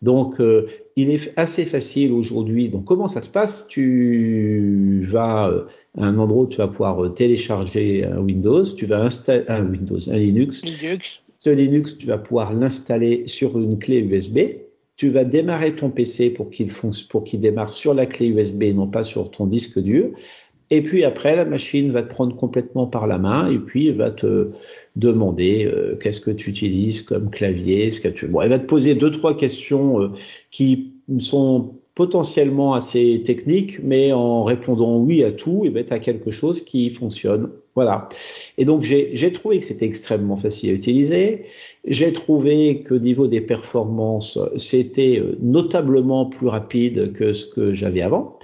Donc, 0.02 0.40
euh, 0.40 0.68
il 0.96 1.10
est 1.10 1.30
assez 1.36 1.64
facile 1.64 2.12
aujourd'hui. 2.12 2.68
Donc, 2.68 2.84
comment 2.84 3.08
ça 3.08 3.22
se 3.22 3.30
passe? 3.30 3.66
Tu 3.68 5.06
vas 5.10 5.52
à 5.96 6.04
un 6.04 6.18
endroit 6.18 6.44
où 6.44 6.46
tu 6.46 6.58
vas 6.58 6.68
pouvoir 6.68 7.12
télécharger 7.14 8.04
un 8.04 8.20
Windows, 8.20 8.64
tu 8.64 8.86
vas 8.86 9.02
installer 9.02 9.44
un 9.48 9.66
Windows, 9.66 9.98
un 10.10 10.18
Linux. 10.18 10.62
Linux. 10.64 11.22
Ce 11.40 11.50
Linux, 11.50 11.96
tu 11.98 12.06
vas 12.06 12.18
pouvoir 12.18 12.52
l'installer 12.54 13.24
sur 13.26 13.58
une 13.58 13.78
clé 13.78 13.98
USB 14.00 14.38
tu 14.98 15.08
vas 15.10 15.24
démarrer 15.24 15.76
ton 15.76 15.90
PC 15.90 16.30
pour 16.30 16.50
qu'il 16.50 16.70
pour 17.08 17.24
qu'il 17.24 17.40
démarre 17.40 17.72
sur 17.72 17.94
la 17.94 18.04
clé 18.04 18.26
USB 18.26 18.64
et 18.64 18.72
non 18.74 18.88
pas 18.88 19.04
sur 19.04 19.30
ton 19.30 19.46
disque 19.46 19.78
dur. 19.78 20.10
Et 20.70 20.82
puis 20.82 21.04
après, 21.04 21.34
la 21.34 21.44
machine 21.44 21.92
va 21.92 22.02
te 22.02 22.10
prendre 22.10 22.36
complètement 22.36 22.86
par 22.86 23.06
la 23.06 23.18
main 23.18 23.50
et 23.50 23.58
puis 23.58 23.90
va 23.90 24.10
te 24.10 24.50
demander 24.96 25.64
euh, 25.64 25.96
qu'est-ce 25.96 26.20
que 26.20 26.30
tu 26.30 26.50
utilises 26.50 27.02
comme 27.02 27.30
clavier, 27.30 27.90
ce 27.90 28.00
que 28.00 28.08
tu. 28.08 28.26
Bon, 28.28 28.40
elle 28.42 28.50
va 28.50 28.58
te 28.58 28.66
poser 28.66 28.94
deux 28.94 29.10
trois 29.10 29.36
questions 29.36 30.00
euh, 30.00 30.08
qui 30.50 30.92
sont 31.18 31.74
potentiellement 31.94 32.74
assez 32.74 33.22
techniques, 33.24 33.82
mais 33.82 34.12
en 34.12 34.44
répondant 34.44 34.98
oui 34.98 35.24
à 35.24 35.32
tout, 35.32 35.62
et 35.64 35.70
ben 35.70 35.84
tu 35.84 35.92
as 35.92 35.98
quelque 35.98 36.30
chose 36.30 36.60
qui 36.60 36.90
fonctionne. 36.90 37.50
Voilà. 37.74 38.08
Et 38.56 38.64
donc 38.64 38.82
j'ai 38.82 39.32
trouvé 39.32 39.58
que 39.58 39.64
c'était 39.64 39.86
extrêmement 39.86 40.36
facile 40.36 40.70
à 40.70 40.72
utiliser. 40.74 41.46
J'ai 41.84 42.12
trouvé 42.12 42.82
que 42.82 42.94
niveau 42.94 43.26
des 43.26 43.40
performances, 43.40 44.38
c'était 44.56 45.18
euh, 45.18 45.36
notablement 45.40 46.26
plus 46.26 46.46
rapide 46.46 47.12
que 47.12 47.32
ce 47.32 47.46
que 47.46 47.72
j'avais 47.72 48.02
avant. 48.02 48.38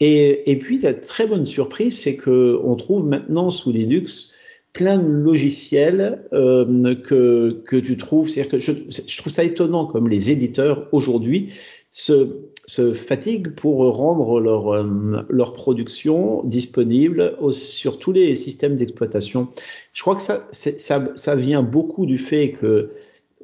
Et, 0.00 0.50
et, 0.50 0.58
puis 0.58 0.78
la 0.80 0.94
très 0.94 1.26
bonne 1.26 1.46
surprise, 1.46 1.98
c'est 1.98 2.16
que 2.16 2.58
on 2.64 2.74
trouve 2.76 3.06
maintenant 3.06 3.50
sous 3.50 3.70
Linux 3.70 4.32
plein 4.72 4.98
de 4.98 5.06
logiciels 5.06 6.24
euh, 6.32 6.94
que, 6.96 7.62
que 7.64 7.76
tu 7.76 7.96
trouves. 7.96 8.28
C'est-à-dire 8.28 8.50
que 8.50 8.58
je, 8.58 8.72
je, 9.06 9.18
trouve 9.18 9.32
ça 9.32 9.44
étonnant 9.44 9.86
comme 9.86 10.08
les 10.08 10.30
éditeurs 10.30 10.88
aujourd'hui 10.90 11.52
se, 11.92 12.48
se 12.66 12.92
fatiguent 12.92 13.54
pour 13.54 13.78
rendre 13.96 14.40
leur, 14.40 14.74
euh, 14.74 15.22
leur 15.30 15.52
production 15.52 16.42
disponible 16.42 17.36
sur 17.52 18.00
tous 18.00 18.10
les 18.10 18.34
systèmes 18.34 18.74
d'exploitation. 18.74 19.48
Je 19.92 20.02
crois 20.02 20.16
que 20.16 20.22
ça, 20.22 20.48
ça, 20.50 21.08
ça 21.14 21.36
vient 21.36 21.62
beaucoup 21.62 22.04
du 22.04 22.18
fait 22.18 22.52
que 22.52 22.90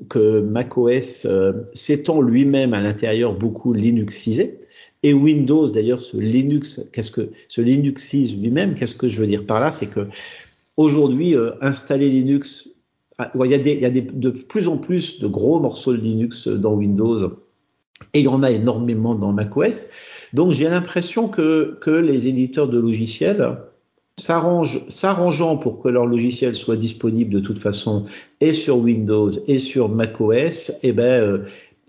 que 0.08 0.40
macOS 0.40 1.26
euh, 1.26 1.52
s'étend 1.74 2.22
lui-même 2.22 2.72
à 2.72 2.80
l'intérieur 2.80 3.34
beaucoup 3.34 3.74
Linuxisé 3.74 4.58
et 5.02 5.14
Windows 5.14 5.68
d'ailleurs 5.68 6.02
ce 6.02 6.16
Linux 6.16 6.80
qu'est-ce 6.92 7.10
que 7.10 7.30
ce 7.48 7.60
Linuxise 7.60 8.36
lui-même 8.36 8.74
qu'est-ce 8.74 8.94
que 8.94 9.08
je 9.08 9.20
veux 9.20 9.26
dire 9.26 9.46
par 9.46 9.60
là 9.60 9.70
c'est 9.70 9.86
que 9.86 10.00
aujourd'hui 10.76 11.34
euh, 11.34 11.52
installer 11.60 12.10
Linux 12.10 12.68
ah, 13.18 13.30
il 13.44 13.50
y 13.50 13.84
a, 13.84 13.90
de 13.90 14.30
plus 14.30 14.66
en 14.68 14.78
plus 14.78 15.20
de 15.20 15.26
gros 15.26 15.60
morceaux 15.60 15.92
de 15.92 16.00
Linux 16.00 16.48
dans 16.48 16.72
Windows 16.72 17.18
et 18.14 18.20
il 18.20 18.24
y 18.24 18.28
en 18.28 18.42
a 18.42 18.50
énormément 18.50 19.14
dans 19.14 19.32
macOS. 19.32 19.88
Donc 20.32 20.52
j'ai 20.52 20.68
l'impression 20.68 21.28
que, 21.28 21.78
que 21.80 21.90
les 21.90 22.28
éditeurs 22.28 22.68
de 22.68 22.78
logiciels 22.78 23.58
s'arrangeant 24.16 25.56
pour 25.56 25.82
que 25.82 25.88
leur 25.88 26.06
logiciel 26.06 26.54
soit 26.54 26.76
disponible 26.76 27.32
de 27.32 27.40
toute 27.40 27.58
façon 27.58 28.06
et 28.40 28.52
sur 28.52 28.78
Windows 28.78 29.30
et 29.48 29.58
sur 29.58 29.88
macOS, 29.88 30.72
eh 30.82 30.92
ben 30.92 31.22
euh, 31.22 31.38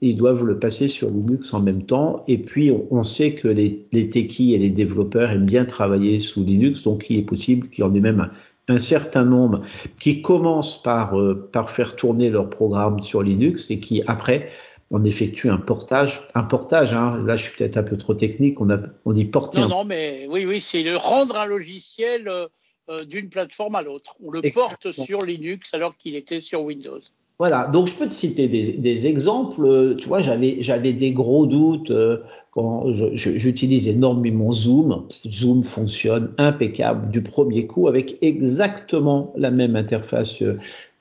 ils 0.01 0.15
doivent 0.15 0.43
le 0.43 0.59
passer 0.59 0.87
sur 0.87 1.09
Linux 1.09 1.53
en 1.53 1.61
même 1.61 1.83
temps. 1.83 2.23
Et 2.27 2.39
puis 2.39 2.71
on, 2.89 3.03
sait 3.03 3.33
que 3.33 3.47
les, 3.47 3.85
les 3.91 4.09
techies 4.09 4.53
et 4.53 4.57
les 4.57 4.71
développeurs 4.71 5.31
aiment 5.31 5.45
bien 5.45 5.65
travailler 5.65 6.19
sous 6.19 6.43
Linux, 6.43 6.83
donc 6.83 7.05
il 7.09 7.19
est 7.19 7.23
possible 7.23 7.69
qu'il 7.69 7.83
y 7.83 7.87
en 7.87 7.93
ait 7.93 7.99
même 7.99 8.19
un, 8.19 8.31
un 8.67 8.79
certain 8.79 9.25
nombre 9.25 9.61
qui 9.99 10.21
commencent 10.21 10.81
par, 10.81 11.19
euh, 11.19 11.49
par 11.51 11.69
faire 11.69 11.95
tourner 11.95 12.29
leur 12.29 12.49
programme 12.49 13.01
sur 13.03 13.21
Linux 13.21 13.69
et 13.69 13.79
qui 13.79 14.01
après 14.07 14.49
on 14.93 15.03
effectue 15.05 15.49
un 15.49 15.57
portage. 15.57 16.21
Un 16.35 16.43
portage, 16.43 16.93
hein, 16.93 17.23
là 17.25 17.37
je 17.37 17.43
suis 17.43 17.57
peut-être 17.57 17.77
un 17.77 17.83
peu 17.83 17.97
trop 17.97 18.13
technique, 18.13 18.59
on, 18.59 18.69
a, 18.69 18.77
on 19.05 19.11
dit 19.11 19.25
porter. 19.25 19.61
Non, 19.61 19.69
non, 19.69 19.85
mais 19.85 20.25
oui, 20.29 20.45
oui, 20.45 20.59
c'est 20.59 20.83
de 20.83 20.93
rendre 20.93 21.39
un 21.39 21.45
logiciel 21.45 22.27
euh, 22.27 22.47
euh, 22.89 23.05
d'une 23.05 23.29
plateforme 23.29 23.75
à 23.75 23.81
l'autre. 23.81 24.15
On 24.23 24.31
le 24.31 24.41
porte 24.51 24.91
sur 24.91 25.21
Linux 25.21 25.73
alors 25.73 25.95
qu'il 25.95 26.15
était 26.15 26.41
sur 26.41 26.63
Windows. 26.63 26.99
Voilà, 27.41 27.65
donc 27.65 27.87
je 27.87 27.95
peux 27.95 28.05
te 28.05 28.13
citer 28.13 28.47
des, 28.47 29.07
exemples. 29.07 29.95
Tu 29.97 30.07
vois, 30.07 30.21
j'avais 30.21 30.57
j'avais 30.61 30.93
des 30.93 31.11
gros 31.11 31.47
doutes 31.47 31.89
euh, 31.89 32.17
quand 32.51 32.91
j'utilise 32.91 33.87
énormément 33.87 34.51
Zoom. 34.51 35.07
Zoom 35.27 35.63
fonctionne 35.63 36.35
impeccable 36.37 37.09
du 37.09 37.23
premier 37.23 37.65
coup 37.65 37.87
avec 37.87 38.19
exactement 38.21 39.33
la 39.35 39.49
même 39.49 39.75
interface 39.75 40.43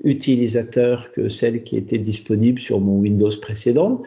utilisateur 0.03 1.13
que 1.13 1.29
celle 1.29 1.63
qui 1.63 1.77
était 1.77 1.99
disponible 1.99 2.59
sur 2.59 2.81
mon 2.81 2.97
Windows 2.99 3.31
précédent. 3.41 4.03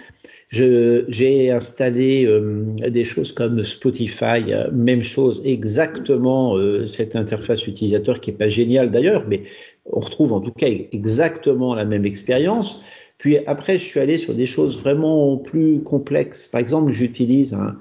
J'ai 0.49 1.51
installé 1.51 2.25
euh, 2.25 2.63
des 2.87 3.03
choses 3.05 3.31
comme 3.31 3.63
Spotify, 3.63 4.43
euh, 4.51 4.69
même 4.71 5.01
chose, 5.01 5.41
exactement 5.45 6.55
euh, 6.57 6.85
cette 6.85 7.15
interface 7.15 7.65
utilisateur 7.65 8.19
qui 8.19 8.29
est 8.29 8.37
pas 8.37 8.49
géniale 8.49 8.91
d'ailleurs, 8.91 9.25
mais 9.27 9.43
on 9.85 9.99
retrouve 9.99 10.33
en 10.33 10.41
tout 10.41 10.51
cas 10.51 10.67
exactement 10.91 11.75
la 11.75 11.85
même 11.85 12.05
expérience. 12.05 12.81
Puis 13.23 13.37
après, 13.47 13.79
je 13.79 13.85
suis 13.85 14.01
allé 14.01 14.17
sur 14.17 14.33
des 14.33 14.45
choses 14.45 14.77
vraiment 14.81 15.37
plus 15.37 15.79
complexes. 15.81 16.47
Par 16.49 16.59
exemple, 16.59 16.91
j'utilise 16.91 17.53
un, 17.53 17.77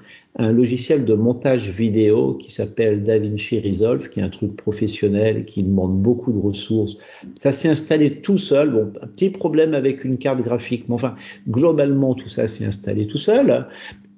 logiciel 0.53 1.03
de 1.03 1.15
montage 1.15 1.69
vidéo 1.69 2.35
qui 2.35 2.49
s'appelle 2.49 3.03
DaVinci 3.03 3.59
Resolve, 3.59 4.09
qui 4.09 4.21
est 4.21 4.23
un 4.23 4.29
truc 4.29 4.55
professionnel 4.55 5.43
qui 5.43 5.63
demande 5.63 6.01
beaucoup 6.01 6.31
de 6.31 6.39
ressources. 6.39 6.97
Ça 7.35 7.51
s'est 7.51 7.67
installé 7.67 8.21
tout 8.21 8.37
seul. 8.37 8.71
Bon, 8.71 8.93
un 9.01 9.07
petit 9.07 9.29
problème 9.29 9.73
avec 9.73 10.05
une 10.05 10.17
carte 10.17 10.41
graphique, 10.41 10.85
mais 10.87 10.95
enfin, 10.95 11.15
globalement, 11.49 12.15
tout 12.15 12.29
ça 12.29 12.47
s'est 12.47 12.65
installé 12.65 13.05
tout 13.05 13.17
seul. 13.17 13.67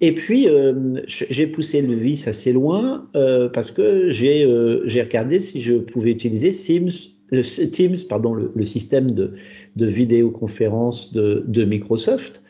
Et 0.01 0.11
puis, 0.11 0.47
euh, 0.47 1.01
j'ai 1.07 1.47
poussé 1.47 1.81
le 1.81 1.95
vis 1.95 2.27
assez 2.27 2.53
loin 2.53 3.07
euh, 3.15 3.49
parce 3.49 3.71
que 3.71 4.09
j'ai 4.09 4.45
euh, 4.45 4.85
regardé 4.85 5.39
si 5.39 5.59
je 5.59 5.73
pouvais 5.73 6.11
utiliser 6.11 6.51
Sims, 6.51 7.14
euh, 7.33 7.41
Teams, 7.71 7.95
pardon, 8.07 8.33
le, 8.33 8.51
le 8.55 8.63
système 8.63 9.11
de, 9.11 9.33
vidéoconférence 9.75 11.13
de, 11.13 11.63
Microsoft. 11.63 12.43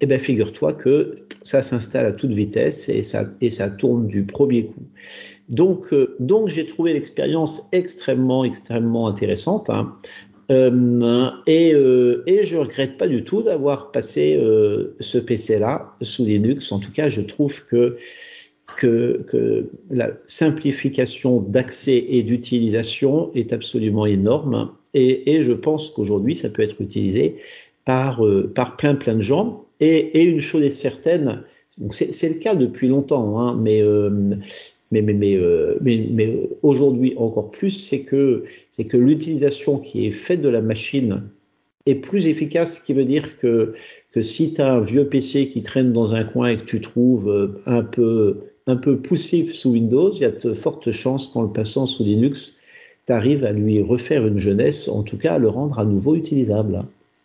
Eh 0.00 0.06
bien, 0.06 0.18
figure-toi 0.18 0.72
que 0.72 1.18
ça 1.42 1.62
s'installe 1.62 2.06
à 2.06 2.12
toute 2.12 2.32
vitesse 2.32 2.88
et 2.88 3.02
ça, 3.02 3.24
et 3.40 3.50
ça 3.50 3.70
tourne 3.70 4.06
du 4.08 4.24
premier 4.24 4.66
coup. 4.66 4.82
Donc, 5.48 5.92
euh, 5.92 6.16
donc 6.18 6.48
j'ai 6.48 6.66
trouvé 6.66 6.92
l'expérience 6.92 7.62
extrêmement, 7.72 8.44
extrêmement 8.44 9.06
intéressante. 9.06 9.70
Hein. 9.70 9.94
Euh, 10.50 11.30
et, 11.46 11.72
euh, 11.74 12.24
et 12.26 12.44
je 12.44 12.56
regrette 12.56 12.96
pas 12.98 13.08
du 13.08 13.22
tout 13.24 13.42
d'avoir 13.42 13.90
passé 13.92 14.38
ce 15.00 15.18
PC-là 15.18 15.94
sous 16.02 16.24
Linux. 16.24 16.72
En 16.72 16.78
tout 16.78 16.92
cas, 16.92 17.08
je 17.08 17.20
trouve 17.20 17.64
que, 17.66 17.96
que, 18.76 19.68
la 19.90 20.10
simplification 20.26 21.40
d'accès 21.40 22.04
et 22.08 22.22
d'utilisation 22.22 23.30
est 23.34 23.52
absolument 23.52 24.06
énorme. 24.06 24.72
Et, 24.94 25.42
je 25.42 25.52
pense 25.52 25.90
qu'aujourd'hui, 25.90 26.36
ça 26.36 26.50
peut 26.50 26.62
être 26.62 26.80
utilisé 26.80 27.36
par, 27.84 28.24
euh, 28.24 28.50
par 28.54 28.76
plein 28.76 28.94
plein 28.94 29.14
de 29.14 29.22
gens. 29.22 29.64
Et, 29.80 30.22
une 30.24 30.40
chose 30.40 30.62
est 30.62 30.70
certaine, 30.70 31.42
c'est 31.90 32.28
le 32.28 32.38
cas 32.38 32.54
depuis 32.54 32.88
longtemps, 32.88 33.38
hein, 33.38 33.58
mais, 33.60 33.82
euh, 33.82 34.10
mais, 34.90 35.02
mais, 35.02 35.14
mais, 35.14 35.36
euh, 35.36 35.78
mais, 35.80 36.06
mais 36.10 36.48
aujourd'hui 36.62 37.14
encore 37.16 37.50
plus, 37.50 37.70
c'est 37.70 38.00
que, 38.00 38.44
que 38.76 38.96
l'utilisation 38.96 39.78
qui 39.78 40.06
est 40.06 40.12
faite 40.12 40.42
de 40.42 40.50
la 40.50 40.60
machine 40.60 41.22
est 41.86 41.96
plus 41.96 42.28
efficace, 42.28 42.78
ce 42.78 42.84
qui 42.84 42.92
veut 42.92 43.04
dire 43.04 43.38
que, 43.38 43.74
que 44.12 44.22
si 44.22 44.52
tu 44.52 44.60
as 44.60 44.74
un 44.74 44.80
vieux 44.80 45.08
PC 45.08 45.48
qui 45.48 45.62
traîne 45.62 45.92
dans 45.92 46.14
un 46.14 46.22
coin 46.22 46.50
et 46.50 46.56
que 46.56 46.64
tu 46.64 46.80
trouves 46.80 47.58
un 47.66 47.82
peu, 47.82 48.38
un 48.66 48.76
peu 48.76 48.98
poussif 48.98 49.54
sous 49.54 49.70
Windows, 49.70 50.10
il 50.10 50.20
y 50.20 50.24
a 50.24 50.30
de 50.30 50.54
fortes 50.54 50.90
chances 50.90 51.26
qu'en 51.26 51.42
le 51.42 51.52
passant 51.52 51.86
sous 51.86 52.04
Linux, 52.04 52.56
tu 53.06 53.12
arrives 53.12 53.44
à 53.44 53.52
lui 53.52 53.82
refaire 53.82 54.26
une 54.26 54.38
jeunesse, 54.38 54.88
en 54.88 55.02
tout 55.02 55.18
cas 55.18 55.34
à 55.34 55.38
le 55.38 55.48
rendre 55.48 55.78
à 55.78 55.84
nouveau 55.84 56.14
utilisable. 56.14 56.80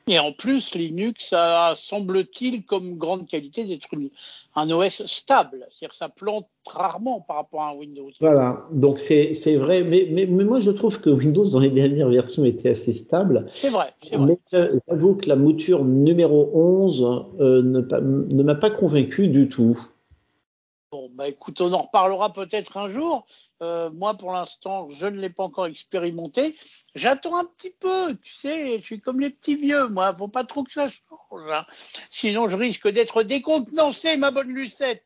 Et 0.10 0.20
en 0.20 0.32
plus, 0.32 0.74
Linux 0.74 1.34
a, 1.34 1.74
semble-t-il, 1.75 2.63
comme 2.63 2.96
grande 2.96 3.27
qualité 3.27 3.65
d'être 3.65 3.89
un 4.56 4.72
OS 4.72 5.06
stable. 5.06 5.67
C'est-à-dire 5.70 5.89
que 5.89 5.98
ça 5.98 6.08
plante 6.08 6.48
rarement 6.65 7.20
par 7.20 7.36
rapport 7.36 7.62
à 7.62 7.72
un 7.72 7.75
Windows. 7.75 8.10
Voilà, 8.22 8.65
donc 8.72 9.00
c'est 9.00 9.34
vrai. 9.58 9.84
Mais, 9.84 10.08
mais, 10.10 10.25
mais, 10.25 10.46
moi, 10.46 10.62
je 10.62 10.72
trouve 10.72 11.01
que 11.01 11.10
Windows, 11.10 11.44
dans 11.44 11.60
les 11.60 11.72
dernières 11.72 12.10
versions, 12.10 12.46
était 12.46 12.70
assez 12.70 12.94
stable. 12.94 13.48
C'est 13.51 13.70
vrai, 13.70 13.94
c'est 14.01 14.15
vrai. 14.15 14.38
Mais 14.51 14.79
j'avoue 14.88 15.15
que 15.15 15.27
la 15.27 15.36
mouture 15.36 15.84
numéro 15.84 16.51
11 16.53 17.25
euh, 17.41 17.62
ne, 17.62 17.82
ne 17.82 18.44
m'a 18.44 18.56
pas 18.56 18.70
convaincu 18.70 19.27
du 19.27 19.50
tout. 19.50 19.77
Bon, 20.89 21.10
bah 21.13 21.27
écoute, 21.27 21.60
on 21.60 21.74
en 21.74 21.82
reparlera 21.82 22.32
peut-être 22.32 22.77
un 22.77 22.88
jour. 22.88 23.27
Euh, 23.62 23.89
moi, 23.94 24.13
pour 24.13 24.32
l'instant, 24.32 24.88
je 24.98 25.06
ne 25.06 25.20
l'ai 25.20 25.29
pas 25.29 25.44
encore 25.44 25.65
expérimenté. 25.65 26.56
J'attends 26.96 27.36
un 27.36 27.44
petit 27.44 27.74
peu, 27.77 28.15
tu 28.22 28.34
sais, 28.34 28.77
je 28.79 28.84
suis 28.84 29.01
comme 29.01 29.20
les 29.20 29.29
petits 29.29 29.58
vieux, 29.58 29.89
moi, 29.89 30.15
faut 30.17 30.29
pas 30.29 30.46
trop 30.46 30.63
que 30.63 30.72
ça 30.72 30.88
change. 30.88 31.51
Hein. 31.51 31.65
Sinon, 32.10 32.48
je 32.48 32.56
risque 32.56 32.88
d'être 32.88 33.24
décontenancé, 33.24 34.15
ma 34.15 34.32
bonne 34.32 34.48
Lucette. 34.48 35.03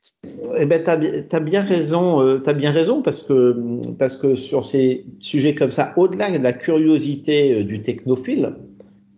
Eh 0.56 0.68
ben, 0.68 0.84
t'as 0.84 1.00
as 1.36 1.40
bien 1.40 1.64
raison, 1.64 2.22
euh, 2.22 2.38
t'as 2.38 2.54
bien 2.54 2.72
raison 2.72 3.02
parce 3.02 3.24
que 3.24 3.80
parce 3.98 4.18
que 4.18 4.36
sur 4.36 4.64
ces 4.64 5.06
sujets 5.20 5.56
comme 5.56 5.72
ça, 5.72 5.94
au-delà 5.98 6.30
de 6.30 6.44
la 6.44 6.54
curiosité 6.54 7.54
euh, 7.54 7.64
du 7.64 7.82
technophile, 7.82 8.54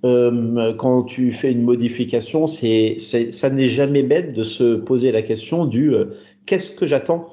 quand 0.03 1.03
tu 1.03 1.31
fais 1.31 1.49
une 1.49 1.63
modification, 1.63 2.45
c'est, 2.45 2.97
ça 2.97 3.49
n'est 3.49 3.69
jamais 3.69 4.03
bête 4.03 4.33
de 4.33 4.43
se 4.43 4.75
poser 4.75 5.13
la 5.13 5.21
question 5.21 5.65
du 5.65 5.95
qu'est-ce 6.45 6.71
que 6.71 6.85
j'attends, 6.85 7.29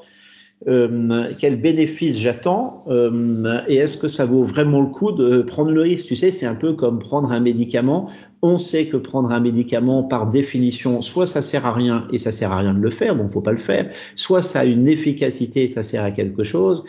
euh, 0.68 1.24
quel 1.40 1.60
bénéfice 1.60 2.18
j'attends, 2.18 2.84
euh, 2.88 3.60
et 3.66 3.76
est-ce 3.76 3.96
que 3.96 4.08
ça 4.08 4.26
vaut 4.26 4.44
vraiment 4.44 4.80
le 4.80 4.88
coup 4.88 5.12
de 5.12 5.42
prendre 5.42 5.70
le 5.70 5.80
risque? 5.80 6.06
Tu 6.08 6.16
sais, 6.16 6.32
c'est 6.32 6.46
un 6.46 6.54
peu 6.54 6.74
comme 6.74 6.98
prendre 6.98 7.32
un 7.32 7.40
médicament. 7.40 8.10
On 8.42 8.58
sait 8.58 8.86
que 8.86 8.96
prendre 8.96 9.32
un 9.32 9.40
médicament, 9.40 10.02
par 10.02 10.30
définition, 10.30 11.02
soit 11.02 11.26
ça 11.26 11.42
sert 11.42 11.66
à 11.66 11.72
rien 11.72 12.08
et 12.10 12.18
ça 12.18 12.32
sert 12.32 12.52
à 12.52 12.58
rien 12.58 12.72
de 12.72 12.80
le 12.80 12.90
faire, 12.90 13.14
donc 13.14 13.30
faut 13.30 13.42
pas 13.42 13.52
le 13.52 13.58
faire, 13.58 13.90
soit 14.16 14.40
ça 14.40 14.60
a 14.60 14.64
une 14.64 14.88
efficacité 14.88 15.64
et 15.64 15.68
ça 15.68 15.82
sert 15.82 16.02
à 16.02 16.10
quelque 16.10 16.42
chose, 16.42 16.84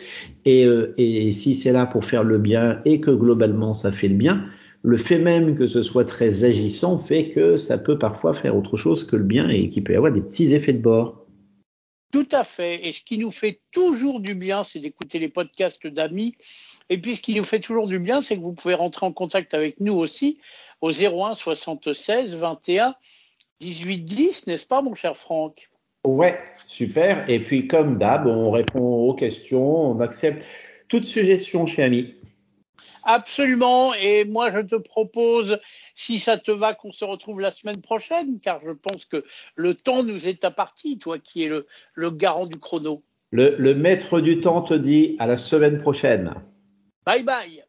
et, 0.46 0.64
euh, 0.64 0.94
et 0.96 1.30
si 1.32 1.52
c'est 1.52 1.72
là 1.72 1.84
pour 1.84 2.06
faire 2.06 2.24
le 2.24 2.38
bien 2.38 2.80
et 2.86 3.00
que 3.00 3.10
globalement 3.10 3.74
ça 3.74 3.92
fait 3.92 4.08
le 4.08 4.14
bien, 4.14 4.46
le 4.82 4.96
fait 4.96 5.18
même 5.18 5.54
que 5.54 5.66
ce 5.66 5.82
soit 5.82 6.04
très 6.04 6.44
agissant 6.44 6.98
fait 6.98 7.30
que 7.30 7.56
ça 7.56 7.78
peut 7.78 7.98
parfois 7.98 8.34
faire 8.34 8.56
autre 8.56 8.76
chose 8.76 9.04
que 9.04 9.16
le 9.16 9.24
bien 9.24 9.48
et 9.48 9.68
qu'il 9.68 9.84
peut 9.84 9.92
y 9.92 9.96
avoir 9.96 10.12
des 10.12 10.22
petits 10.22 10.54
effets 10.54 10.72
de 10.72 10.82
bord. 10.82 11.21
Tout 12.12 12.28
à 12.30 12.44
fait. 12.44 12.86
Et 12.86 12.92
ce 12.92 13.00
qui 13.00 13.18
nous 13.18 13.30
fait 13.30 13.60
toujours 13.72 14.20
du 14.20 14.34
bien, 14.34 14.64
c'est 14.64 14.78
d'écouter 14.78 15.18
les 15.18 15.28
podcasts 15.28 15.86
d'amis. 15.86 16.36
Et 16.90 16.98
puis, 16.98 17.16
ce 17.16 17.22
qui 17.22 17.34
nous 17.34 17.44
fait 17.44 17.60
toujours 17.60 17.88
du 17.88 17.98
bien, 17.98 18.20
c'est 18.20 18.36
que 18.36 18.42
vous 18.42 18.52
pouvez 18.52 18.74
rentrer 18.74 19.06
en 19.06 19.12
contact 19.12 19.54
avec 19.54 19.80
nous 19.80 19.94
aussi 19.94 20.38
au 20.82 20.92
01 20.92 21.34
76 21.34 22.36
21 22.36 22.94
18 23.60 24.00
10, 24.00 24.46
n'est-ce 24.46 24.66
pas, 24.66 24.82
mon 24.82 24.94
cher 24.94 25.16
Franck? 25.16 25.70
Ouais, 26.04 26.38
super. 26.66 27.28
Et 27.30 27.42
puis, 27.42 27.66
comme 27.66 27.96
d'hab, 27.96 28.26
on 28.26 28.50
répond 28.50 28.80
aux 28.80 29.14
questions, 29.14 29.92
on 29.92 30.00
accepte 30.00 30.46
toute 30.88 31.04
suggestion 31.04 31.64
chez 31.64 31.82
Ami. 31.82 32.14
Absolument. 33.04 33.94
Et 33.94 34.24
moi, 34.24 34.50
je 34.50 34.60
te 34.60 34.76
propose, 34.76 35.58
si 35.94 36.18
ça 36.18 36.38
te 36.38 36.50
va, 36.50 36.74
qu'on 36.74 36.92
se 36.92 37.04
retrouve 37.04 37.40
la 37.40 37.50
semaine 37.50 37.80
prochaine, 37.80 38.40
car 38.40 38.60
je 38.64 38.72
pense 38.72 39.04
que 39.04 39.24
le 39.56 39.74
temps 39.74 40.02
nous 40.02 40.28
est 40.28 40.44
imparti, 40.44 40.98
toi 40.98 41.18
qui 41.18 41.44
es 41.44 41.48
le, 41.48 41.66
le 41.94 42.10
garant 42.10 42.46
du 42.46 42.58
chrono. 42.58 43.02
Le, 43.30 43.56
le 43.56 43.74
maître 43.74 44.20
du 44.20 44.40
temps 44.40 44.62
te 44.62 44.74
dit 44.74 45.16
à 45.18 45.26
la 45.26 45.36
semaine 45.36 45.78
prochaine. 45.78 46.34
Bye 47.04 47.24
bye. 47.24 47.60